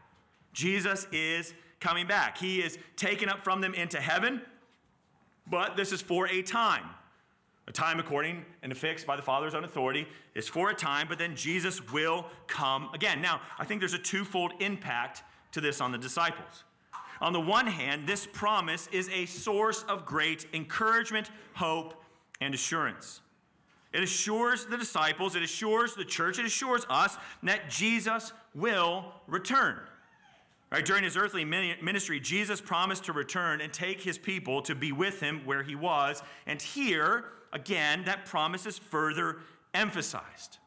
[0.53, 2.38] Jesus is coming back.
[2.38, 4.40] He is taken up from them into heaven,
[5.51, 6.85] but this is for a time.
[7.68, 11.18] A time according and fixed by the Father's own authority is for a time, but
[11.18, 13.20] then Jesus will come again.
[13.20, 16.64] Now, I think there's a twofold impact to this on the disciples.
[17.20, 21.94] On the one hand, this promise is a source of great encouragement, hope,
[22.40, 23.20] and assurance.
[23.92, 29.79] It assures the disciples, it assures the church, it assures us that Jesus will return.
[30.70, 34.90] Right, during his earthly ministry, Jesus promised to return and take his people to be
[34.90, 36.22] with him where he was.
[36.46, 39.38] And here, again, that promise is further
[39.75, 40.59] emphasized.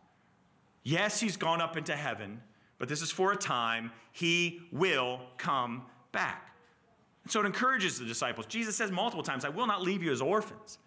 [0.84, 2.42] Yes, he's gone up into heaven,
[2.78, 3.92] but this is for a time.
[4.14, 6.56] He will come back.
[7.28, 8.46] So it encourages the disciples.
[8.46, 10.80] Jesus says multiple times, I will not leave you as orphans.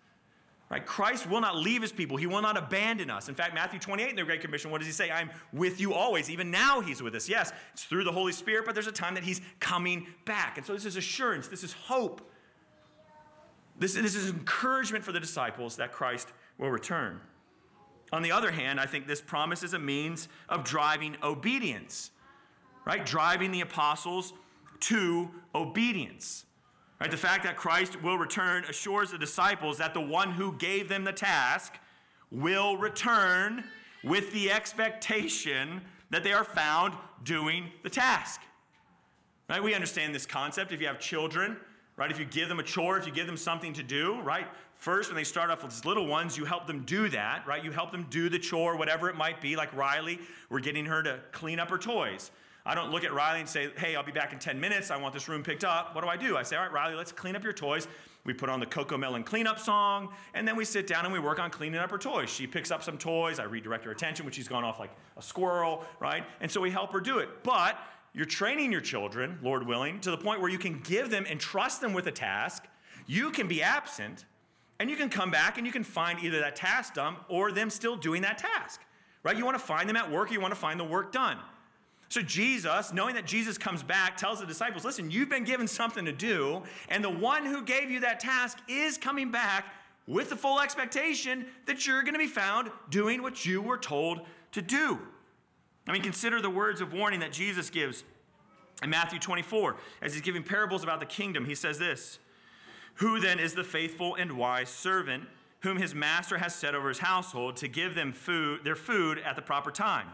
[0.72, 0.86] Right?
[0.86, 2.16] Christ will not leave his people.
[2.16, 3.28] He will not abandon us.
[3.28, 5.10] In fact, Matthew 28 in the Great Commission, what does he say?
[5.10, 6.30] I'm with you always.
[6.30, 7.28] Even now he's with us.
[7.28, 10.56] Yes, it's through the Holy Spirit, but there's a time that he's coming back.
[10.56, 12.26] And so this is assurance, this is hope.
[13.78, 17.20] This, this is encouragement for the disciples that Christ will return.
[18.10, 22.12] On the other hand, I think this promise is a means of driving obedience,
[22.86, 23.04] right?
[23.04, 24.32] Driving the apostles
[24.80, 26.46] to obedience.
[27.02, 30.88] Right, the fact that Christ will return assures the disciples that the one who gave
[30.88, 31.74] them the task
[32.30, 33.64] will return
[34.04, 38.40] with the expectation that they are found doing the task.
[39.50, 39.60] Right?
[39.60, 40.70] We understand this concept.
[40.70, 41.56] If you have children,
[41.96, 44.46] right, if you give them a chore, if you give them something to do, right,
[44.76, 47.64] first when they start off as little ones, you help them do that, right?
[47.64, 49.56] You help them do the chore, whatever it might be.
[49.56, 52.30] Like Riley, we're getting her to clean up her toys.
[52.64, 54.90] I don't look at Riley and say, hey, I'll be back in 10 minutes.
[54.90, 55.94] I want this room picked up.
[55.94, 56.36] What do I do?
[56.36, 57.88] I say, all right, Riley, let's clean up your toys.
[58.24, 61.40] We put on the CoComelon cleanup song, and then we sit down and we work
[61.40, 62.30] on cleaning up her toys.
[62.30, 63.40] She picks up some toys.
[63.40, 66.24] I redirect her attention when she's gone off like a squirrel, right?
[66.40, 67.42] And so we help her do it.
[67.42, 67.76] But
[68.14, 71.40] you're training your children, Lord willing, to the point where you can give them and
[71.40, 72.64] trust them with a task.
[73.08, 74.24] You can be absent,
[74.78, 77.70] and you can come back and you can find either that task done or them
[77.70, 78.80] still doing that task,
[79.24, 79.36] right?
[79.36, 81.38] You want to find them at work, or you want to find the work done.
[82.12, 86.04] So Jesus, knowing that Jesus comes back, tells the disciples, listen, you've been given something
[86.04, 89.64] to do, and the one who gave you that task is coming back
[90.06, 94.26] with the full expectation that you're going to be found doing what you were told
[94.50, 94.98] to do.
[95.88, 98.04] I mean, consider the words of warning that Jesus gives
[98.82, 101.46] in Matthew 24 as he's giving parables about the kingdom.
[101.46, 102.18] He says this
[102.96, 105.24] Who then is the faithful and wise servant
[105.60, 109.34] whom his master has set over his household to give them food, their food at
[109.34, 110.08] the proper time?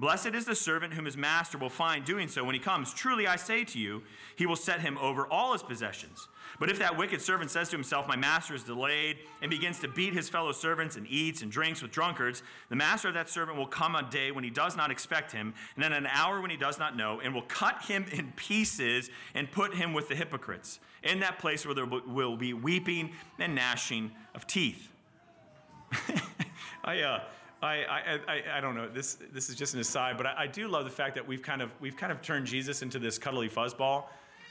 [0.00, 2.94] Blessed is the servant whom his master will find doing so when he comes.
[2.94, 4.04] Truly I say to you,
[4.36, 6.28] he will set him over all his possessions.
[6.60, 9.88] But if that wicked servant says to himself, My master is delayed, and begins to
[9.88, 13.58] beat his fellow servants and eats and drinks with drunkards, the master of that servant
[13.58, 16.50] will come a day when he does not expect him, and then an hour when
[16.50, 20.14] he does not know, and will cut him in pieces and put him with the
[20.14, 24.90] hypocrites, in that place where there will be weeping and gnashing of teeth.
[26.84, 27.20] I, uh,
[27.62, 28.88] I, I, I, I, don't know.
[28.88, 31.42] This, this is just an aside, but I, I, do love the fact that we've
[31.42, 34.04] kind of, we've kind of turned Jesus into this cuddly fuzzball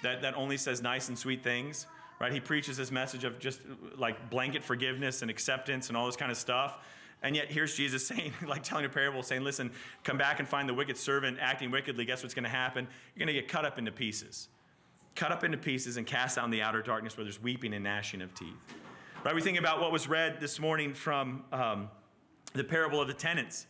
[0.04, 1.88] that, that only says nice and sweet things,
[2.20, 2.34] right?
[2.34, 3.62] He preaches this message of just
[3.98, 6.80] like blanket forgiveness and acceptance and all this kind of stuff.
[7.24, 9.72] And yet, here's Jesus saying, like telling a parable, saying, Listen,
[10.04, 12.04] come back and find the wicked servant acting wickedly.
[12.04, 12.88] Guess what's going to happen?
[13.16, 14.50] You're going to get cut up into pieces.
[15.16, 17.84] Cut up into pieces and cast out in the outer darkness where there's weeping and
[17.84, 18.54] gnashing of teeth.
[19.24, 19.34] Right?
[19.34, 21.90] We think about what was read this morning from um,
[22.58, 23.68] the parable of the tenants.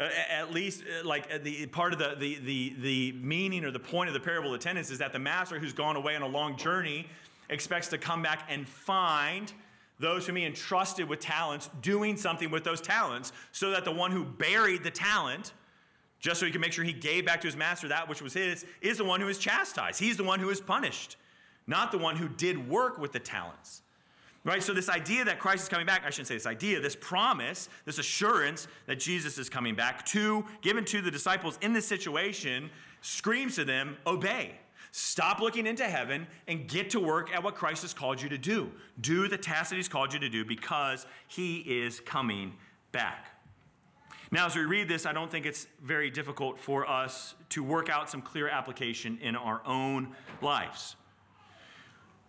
[0.00, 3.70] Uh, at least, uh, like uh, the part of the, the, the, the meaning or
[3.70, 6.16] the point of the parable of the tenants is that the master who's gone away
[6.16, 7.06] on a long journey
[7.50, 9.52] expects to come back and find
[10.00, 14.10] those whom he entrusted with talents doing something with those talents so that the one
[14.10, 15.52] who buried the talent
[16.18, 18.34] just so he can make sure he gave back to his master that which was
[18.34, 21.16] his is the one who is chastised he's the one who is punished
[21.66, 23.82] not the one who did work with the talents
[24.44, 26.96] right so this idea that christ is coming back i shouldn't say this idea this
[26.96, 31.86] promise this assurance that jesus is coming back to given to the disciples in this
[31.86, 34.52] situation screams to them obey
[34.94, 38.36] Stop looking into heaven and get to work at what Christ has called you to
[38.36, 38.70] do.
[39.00, 42.52] Do the task that He's called you to do because He is coming
[42.92, 43.28] back.
[44.30, 47.88] Now, as we read this, I don't think it's very difficult for us to work
[47.88, 50.96] out some clear application in our own lives.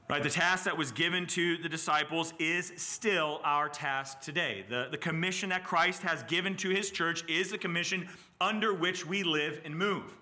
[0.10, 4.66] Right, the task that was given to the disciples is still our task today.
[4.70, 8.08] The, the commission that Christ has given to his church is the commission
[8.40, 10.14] under which we live and move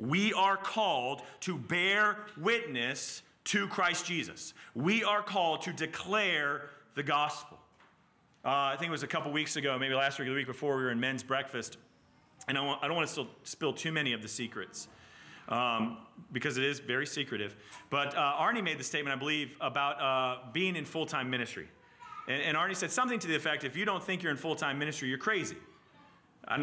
[0.00, 4.54] we are called to bear witness to Christ Jesus.
[4.74, 7.58] We are called to declare the gospel.
[8.44, 10.46] Uh, I think it was a couple weeks ago, maybe last week or the week
[10.46, 11.76] before, we were in men's breakfast.
[12.48, 14.88] And I, want, I don't want to still spill too many of the secrets
[15.48, 15.98] um,
[16.32, 17.56] because it is very secretive.
[17.88, 21.68] But uh, Arnie made the statement, I believe, about uh, being in full time ministry.
[22.28, 24.56] And, and Arnie said something to the effect if you don't think you're in full
[24.56, 25.56] time ministry, you're crazy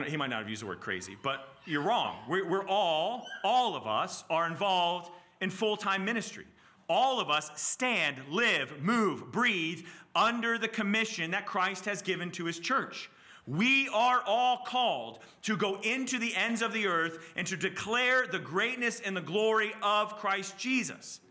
[0.06, 2.18] he might not have used the word crazy, but you're wrong.
[2.28, 5.12] We're, we're all, all of us are involved
[5.42, 6.46] in full time ministry.
[6.90, 9.86] All of us stand, live, move, breathe
[10.16, 13.10] under the commission that Christ has given to his church.
[13.48, 18.28] We are all called to go into the ends of the earth and to declare
[18.28, 21.22] the greatness and the glory of Christ Jesus.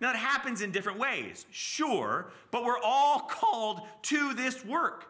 [0.00, 5.06] Now, it happens in different ways, sure, but we're all called to this work.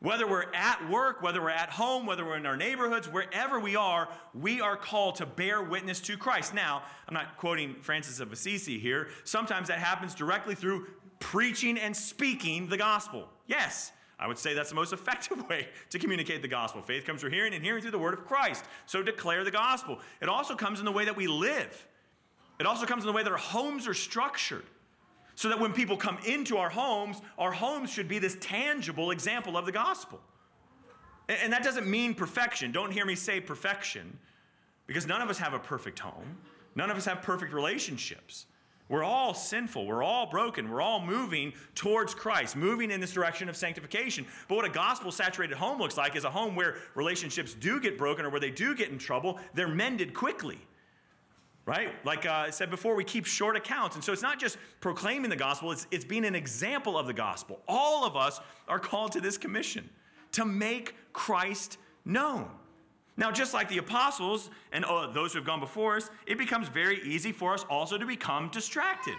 [0.00, 3.76] Whether we're at work, whether we're at home, whether we're in our neighborhoods, wherever we
[3.76, 6.54] are, we are called to bear witness to Christ.
[6.54, 9.10] Now, I'm not quoting Francis of Assisi here.
[9.22, 10.88] Sometimes that happens directly through
[11.20, 13.28] preaching and speaking the gospel.
[13.46, 16.80] Yes, I would say that's the most effective way to communicate the gospel.
[16.80, 18.64] Faith comes through hearing, and hearing through the word of Christ.
[18.86, 19.98] So declare the gospel.
[20.20, 21.86] It also comes in the way that we live,
[22.60, 24.64] it also comes in the way that our homes are structured.
[25.34, 29.56] So that when people come into our homes, our homes should be this tangible example
[29.56, 30.20] of the gospel.
[31.26, 32.70] And that doesn't mean perfection.
[32.70, 34.18] Don't hear me say perfection,
[34.86, 36.36] because none of us have a perfect home.
[36.74, 38.44] None of us have perfect relationships.
[38.92, 39.86] We're all sinful.
[39.86, 40.68] We're all broken.
[40.68, 44.26] We're all moving towards Christ, moving in this direction of sanctification.
[44.48, 47.96] But what a gospel saturated home looks like is a home where relationships do get
[47.96, 50.58] broken or where they do get in trouble, they're mended quickly
[51.64, 51.94] right?
[52.04, 53.94] Like uh, I said before, we keep short accounts.
[53.94, 57.12] And so it's not just proclaiming the gospel, it's, it's being an example of the
[57.12, 57.60] gospel.
[57.68, 59.88] All of us are called to this commission
[60.32, 62.50] to make Christ known.
[63.16, 66.68] Now, just like the apostles and uh, those who have gone before us, it becomes
[66.68, 69.14] very easy for us also to become distracted.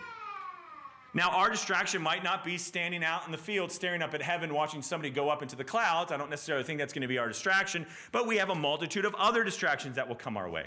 [1.16, 4.52] Now, our distraction might not be standing out in the field, staring up at heaven,
[4.52, 6.12] watching somebody go up into the clouds.
[6.12, 9.06] I don't necessarily think that's going to be our distraction, but we have a multitude
[9.06, 10.66] of other distractions that will come our way.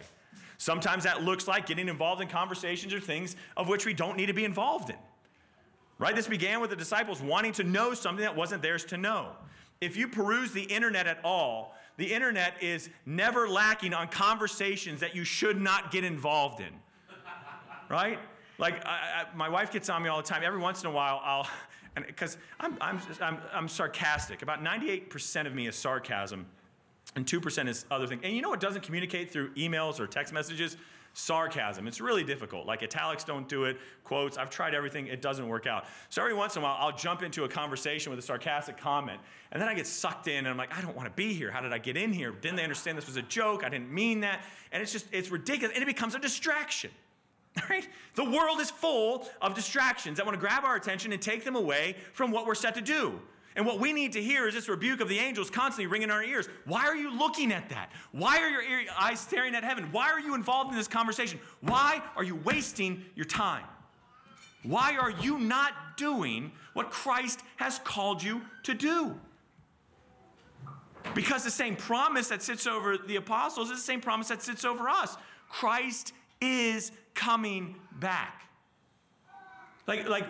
[0.59, 4.27] Sometimes that looks like getting involved in conversations or things of which we don't need
[4.27, 4.97] to be involved in.
[5.99, 6.15] Right?
[6.15, 9.31] This began with the disciples wanting to know something that wasn't theirs to know.
[9.81, 15.15] If you peruse the internet at all, the internet is never lacking on conversations that
[15.15, 16.73] you should not get involved in.
[17.89, 18.19] Right?
[18.59, 20.43] Like, I, I, my wife gets on me all the time.
[20.43, 21.49] Every once in a while, I'll,
[21.95, 24.43] because I'm, I'm, I'm, I'm sarcastic.
[24.43, 26.47] About 98% of me is sarcasm
[27.15, 28.23] and 2% is other things.
[28.25, 30.77] And you know what doesn't communicate through emails or text messages?
[31.19, 31.89] Sarcasm.
[31.89, 32.67] It's really difficult.
[32.67, 34.37] Like italics don't do it, quotes.
[34.37, 35.87] I've tried everything, it doesn't work out.
[36.11, 39.19] So every once in a while, I'll jump into a conversation with a sarcastic comment,
[39.51, 41.51] and then I get sucked in, and I'm like, I don't want to be here.
[41.51, 42.33] How did I get in here?
[42.33, 43.65] Didn't they understand this was a joke?
[43.65, 44.43] I didn't mean that.
[44.73, 46.91] And it's just, it's ridiculous, and it becomes a distraction.
[47.71, 47.89] Right?
[48.15, 51.57] The world is full of distractions that want to grab our attention and take them
[51.57, 53.19] away from what we're set to do.
[53.57, 56.15] And what we need to hear is this rebuke of the angels constantly ringing in
[56.15, 56.47] our ears.
[56.67, 57.91] Why are you looking at that?
[58.13, 59.89] Why are your eyes staring at heaven?
[59.93, 61.41] Why are you involved in this conversation?
[61.63, 63.65] Why are you wasting your time?
[64.63, 69.19] Why are you not doing what Christ has called you to do?
[71.15, 74.67] Because the same promise that sits over the apostles is the same promise that sits
[74.67, 75.17] over us.
[75.49, 78.43] Christ is coming back.
[79.87, 80.27] Like, like,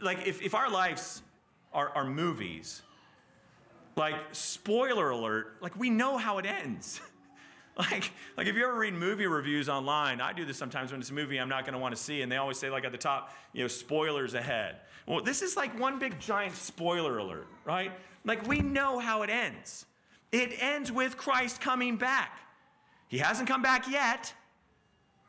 [0.00, 1.22] like if, if our lives
[1.72, 2.82] are, are movies.
[3.96, 7.00] Like, spoiler alert, like we know how it ends.
[7.78, 11.10] like, like if you ever read movie reviews online, I do this sometimes when it's
[11.10, 12.92] a movie I'm not going to want to see, and they always say like at
[12.92, 14.76] the top, you know, spoilers ahead.
[15.06, 17.92] Well, this is like one big giant spoiler alert, right?
[18.24, 19.86] Like we know how it ends.
[20.32, 22.38] It ends with Christ coming back.
[23.08, 24.32] He hasn't come back yet.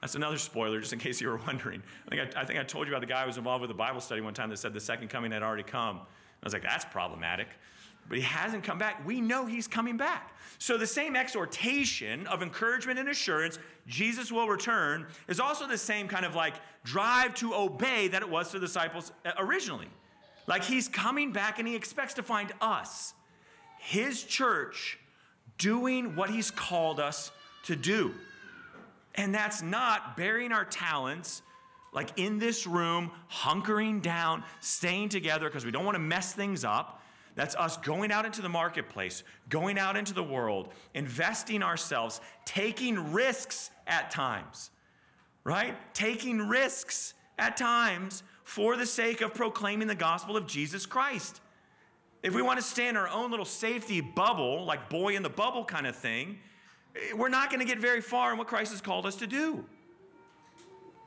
[0.01, 1.81] That's another spoiler, just in case you were wondering.
[2.07, 3.71] I think I, I think I told you about the guy who was involved with
[3.71, 6.01] a Bible study one time that said the second coming had already come.
[6.41, 7.47] I was like, that's problematic.
[8.07, 9.05] But he hasn't come back.
[9.05, 10.35] We know he's coming back.
[10.57, 16.07] So the same exhortation of encouragement and assurance, Jesus will return, is also the same
[16.07, 19.87] kind of like drive to obey that it was to the disciples uh, originally.
[20.47, 23.13] Like he's coming back and he expects to find us,
[23.79, 24.99] his church,
[25.57, 27.31] doing what he's called us
[27.63, 28.13] to do.
[29.15, 31.43] And that's not burying our talents
[31.93, 36.63] like in this room, hunkering down, staying together because we don't want to mess things
[36.63, 37.01] up.
[37.35, 43.13] That's us going out into the marketplace, going out into the world, investing ourselves, taking
[43.13, 44.71] risks at times,
[45.43, 45.75] right?
[45.93, 51.39] Taking risks at times for the sake of proclaiming the gospel of Jesus Christ.
[52.21, 55.29] If we want to stay in our own little safety bubble, like boy in the
[55.29, 56.37] bubble kind of thing,
[56.95, 59.27] eh, we're not going to get very far in what Christ has called us to
[59.27, 59.65] do.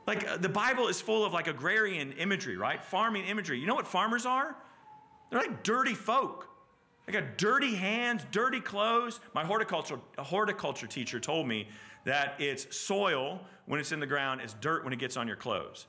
[0.06, 2.82] Like uh, the Bible is full of like agrarian imagery, right?
[2.84, 3.58] Farming imagery.
[3.58, 4.54] You know what farmers are?
[5.30, 6.48] They're like dirty folk.
[7.06, 9.20] They got dirty hands, dirty clothes.
[9.34, 11.68] My horticulture, horticulture teacher told me
[12.04, 15.36] that it's soil when it's in the ground, it's dirt when it gets on your
[15.36, 15.86] clothes.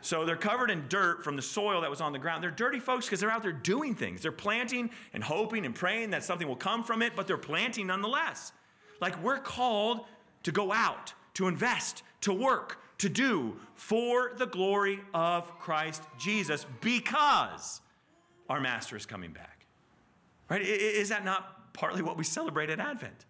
[0.00, 2.42] So they're covered in dirt from the soil that was on the ground.
[2.42, 4.20] They're dirty folks because they're out there doing things.
[4.20, 7.86] They're planting and hoping and praying that something will come from it, but they're planting
[7.86, 8.52] nonetheless.
[9.00, 10.00] Like we're called
[10.42, 16.64] to go out, to invest, to work, to do for the glory of Christ Jesus
[16.80, 17.82] because
[18.48, 19.66] our master is coming back.
[20.48, 20.62] Right?
[20.62, 23.26] Is that not partly what we celebrate at Advent?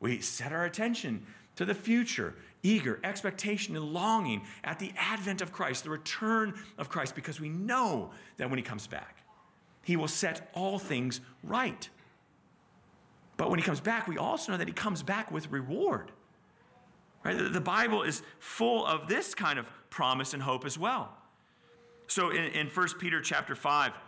[0.00, 2.34] We set our attention to the future,
[2.64, 7.48] eager expectation and longing at the advent of Christ, the return of Christ, because we
[7.48, 9.22] know that when he comes back,
[9.84, 11.88] he will set all things right.
[13.36, 16.10] But when he comes back, we also know that he comes back with reward.
[17.26, 17.52] Right?
[17.52, 21.12] The Bible is full of this kind of promise and hope as well.
[22.06, 23.98] So in, in 1 Peter chapter 5,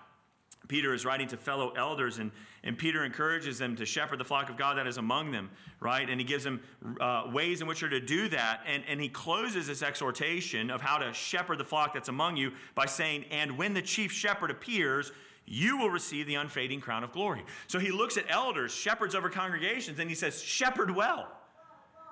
[0.68, 2.30] Peter is writing to fellow elders, and,
[2.62, 5.50] and Peter encourages them to shepherd the flock of God that is among them,
[5.80, 6.08] right?
[6.08, 6.60] And he gives them
[7.00, 8.60] uh, ways in which they're to do that.
[8.68, 12.52] And, and he closes this exhortation of how to shepherd the flock that's among you
[12.76, 15.10] by saying, And when the chief shepherd appears,
[15.44, 17.42] you will receive the unfading crown of glory.
[17.66, 21.32] So he looks at elders, shepherds over congregations, and he says, Shepherd well.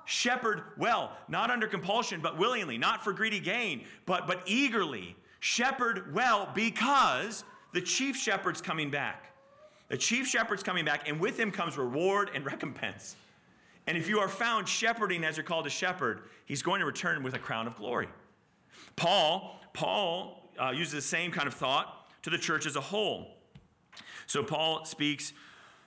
[0.06, 5.16] Shepherd well, not under compulsion, but willingly, not for greedy gain, but, but eagerly.
[5.40, 9.32] Shepherd well because the chief shepherd's coming back.
[9.88, 13.16] The chief shepherd's coming back, and with him comes reward and recompense.
[13.88, 17.22] And if you are found shepherding as you're called to shepherd, he's going to return
[17.22, 18.08] with a crown of glory.
[18.94, 23.34] Paul, Paul uh, uses the same kind of thought to the church as a whole.
[24.26, 25.32] So Paul speaks,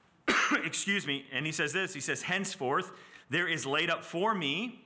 [0.64, 2.92] excuse me, and he says this He says, Henceforth,
[3.30, 4.84] there is laid up for me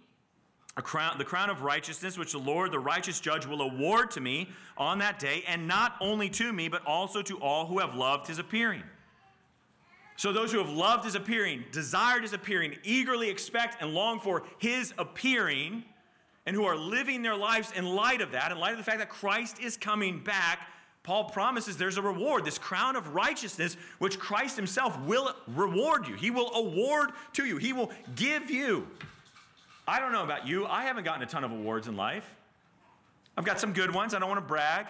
[0.75, 4.21] a crown, the crown of righteousness, which the Lord, the righteous judge, will award to
[4.21, 7.93] me on that day, and not only to me, but also to all who have
[7.93, 8.83] loved his appearing.
[10.15, 14.43] So, those who have loved his appearing, desired his appearing, eagerly expect and long for
[14.57, 15.83] his appearing,
[16.45, 18.99] and who are living their lives in light of that, in light of the fact
[18.99, 20.67] that Christ is coming back,
[21.03, 26.15] Paul promises there's a reward, this crown of righteousness, which Christ himself will reward you.
[26.15, 28.87] He will award to you, he will give you.
[29.85, 32.35] I don't know about you, I haven't gotten a ton of awards in life.
[33.37, 34.85] I've got some good ones, I don't want to brag.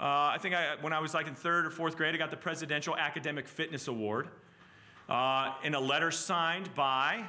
[0.00, 2.30] Uh, I think I, when I was like in third or fourth grade, I got
[2.30, 4.28] the Presidential Academic Fitness Award
[5.08, 7.24] uh, in a letter signed by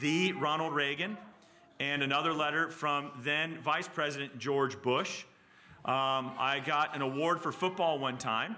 [0.00, 1.16] the Ronald Reagan
[1.80, 5.24] and another letter from then Vice President George Bush.
[5.84, 8.54] Um, I got an award for football one time.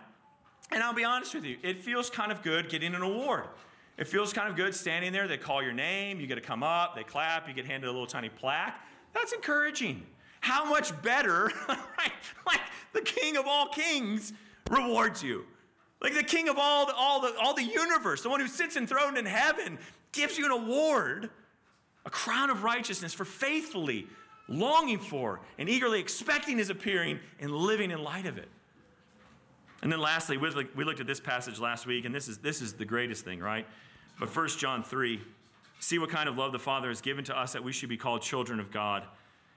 [0.71, 3.45] And I'll be honest with you, it feels kind of good getting an award.
[3.97, 5.29] It feels kind of good standing there.
[5.29, 7.93] They call your name, you get to come up, they clap, you get handed a
[7.93, 8.79] little tiny plaque.
[9.15, 10.05] That's encouraging.
[10.41, 12.13] How much better, right?
[12.47, 12.61] Like
[12.93, 14.33] the King of all kings
[14.69, 15.45] rewards you.
[16.03, 18.77] Like the King of all the, all, the, all the universe, the one who sits
[18.77, 19.79] enthroned in heaven,
[20.13, 21.31] gives you an award,
[22.05, 24.07] a crown of righteousness for faithfully
[24.49, 28.49] longing for and eagerly expecting his appearing and living in light of it.
[29.83, 32.73] And then lastly, we looked at this passage last week, and this is, this is
[32.73, 33.67] the greatest thing, right?
[34.19, 35.21] But 1 John 3
[35.81, 37.97] see what kind of love the Father has given to us that we should be
[37.99, 39.03] called children of God.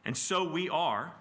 [0.04, 1.14] And so we are.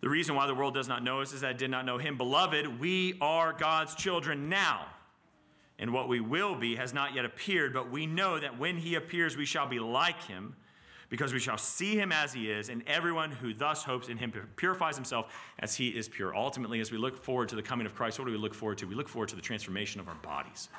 [0.00, 1.98] The reason why the world does not know us is that it did not know
[1.98, 2.16] him.
[2.16, 4.86] Beloved, we are God's children now.
[5.78, 8.94] and what we will be has not yet appeared, but we know that when he
[8.94, 10.54] appears, we shall be like him,
[11.12, 14.32] because we shall see him as he is, and everyone who thus hopes in him
[14.56, 16.34] purifies himself as he is pure.
[16.34, 18.78] Ultimately, as we look forward to the coming of Christ, what do we look forward
[18.78, 18.86] to?
[18.86, 20.70] We look forward to the transformation of our bodies.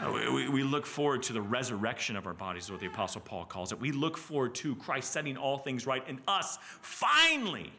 [0.00, 3.44] Uh, we, look forward to the resurrection of our bodies, is what the Apostle Paul
[3.44, 3.78] calls it.
[3.78, 7.74] We look forward to Christ setting all things right in us, finally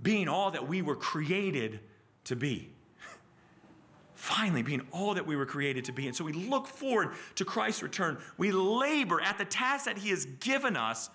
[0.00, 1.80] being all that we were created
[2.24, 2.70] to be.
[4.26, 6.08] Finally, being all that we were created to be.
[6.08, 8.18] And so we look forward to Christ's return.
[8.36, 11.10] We labor at the task that He has given us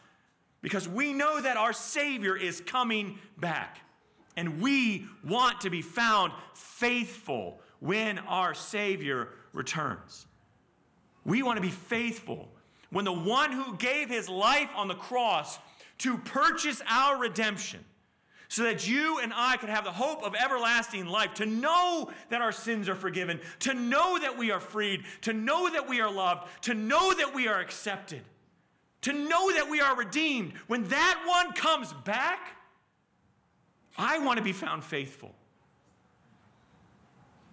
[0.62, 3.82] because we know that our Savior is coming back.
[4.38, 10.26] And we want to be found faithful when our Savior returns.
[11.26, 12.48] We want to be faithful
[12.92, 15.60] when the one who gave his life on the cross
[15.98, 17.84] to purchase our redemption
[18.52, 22.42] so that you and I could have the hope of everlasting life, to know that
[22.42, 26.12] our sins are forgiven, to know that we are freed, to know that we are
[26.12, 28.22] loved, to know that we are accepted,
[29.04, 30.52] to know that we are redeemed.
[30.68, 32.58] When that one comes back,
[33.98, 35.34] I want to be found faithful.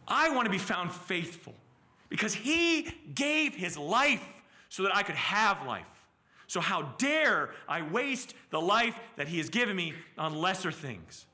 [0.09, 1.55] I want to be found faithful
[2.09, 4.27] because he gave his life
[4.69, 5.87] so that I could have life.
[6.49, 11.27] So, how dare I waste the life that He has given me on lesser things?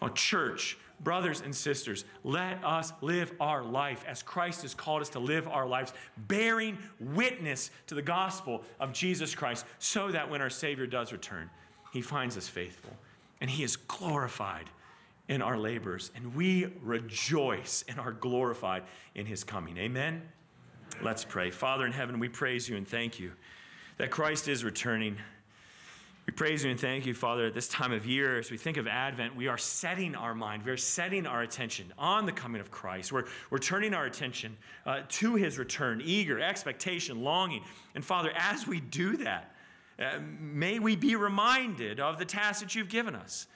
[0.00, 5.10] Oh, church, brothers and sisters, let us live our life as Christ has called us
[5.10, 10.40] to live our lives, bearing witness to the gospel of Jesus Christ, so that when
[10.40, 11.50] our Savior does return,
[11.92, 12.96] He finds us faithful
[13.42, 14.70] and He is glorified
[15.28, 18.84] in our labors, and we rejoice and are glorified
[19.14, 19.76] in His coming.
[19.76, 20.22] Amen.
[21.02, 21.50] Let's pray.
[21.50, 23.32] Father in heaven, we praise you and thank you
[23.96, 25.16] that Christ is returning.
[26.28, 28.76] We praise you and thank you, Father, at this time of year, as we think
[28.76, 32.60] of Advent, we are setting our mind, we are setting our attention on the coming
[32.60, 33.10] of Christ.
[33.10, 37.64] We're, we're turning our attention uh, to his return, eager, expectation, longing.
[37.96, 39.56] And Father, as we do that,
[39.98, 43.48] uh, may we be reminded of the task that you've given us.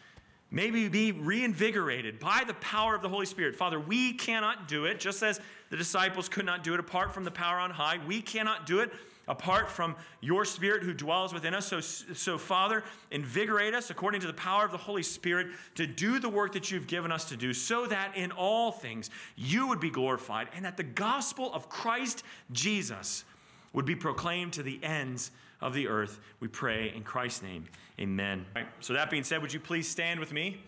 [0.50, 3.56] Maybe be reinvigorated by the power of the Holy Spirit.
[3.56, 5.40] Father, we cannot do it, just as
[5.70, 7.98] the disciples could not do it apart from the power on high.
[8.06, 8.92] We cannot do it
[9.28, 11.66] apart from your Spirit who dwells within us.
[11.66, 16.20] So, so, Father, invigorate us according to the power of the Holy Spirit to do
[16.20, 19.80] the work that you've given us to do, so that in all things you would
[19.80, 22.22] be glorified and that the gospel of Christ
[22.52, 23.24] Jesus
[23.72, 26.20] would be proclaimed to the ends of the earth.
[26.40, 27.66] We pray in Christ's name.
[28.00, 28.44] Amen.
[28.80, 30.60] So, that being said, would you please stand with me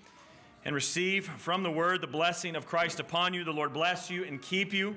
[0.65, 3.45] and receive from the word the blessing of Christ upon you?
[3.45, 4.97] The Lord bless you and keep you.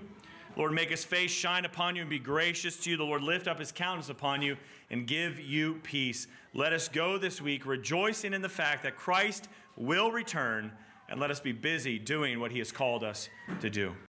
[0.57, 2.97] Lord, make his face shine upon you and be gracious to you.
[2.97, 4.57] The Lord lift up his countenance upon you
[4.89, 6.27] and give you peace.
[6.53, 10.71] Let us go this week rejoicing in the fact that Christ will return,
[11.07, 13.29] and let us be busy doing what he has called us
[13.61, 13.93] to do.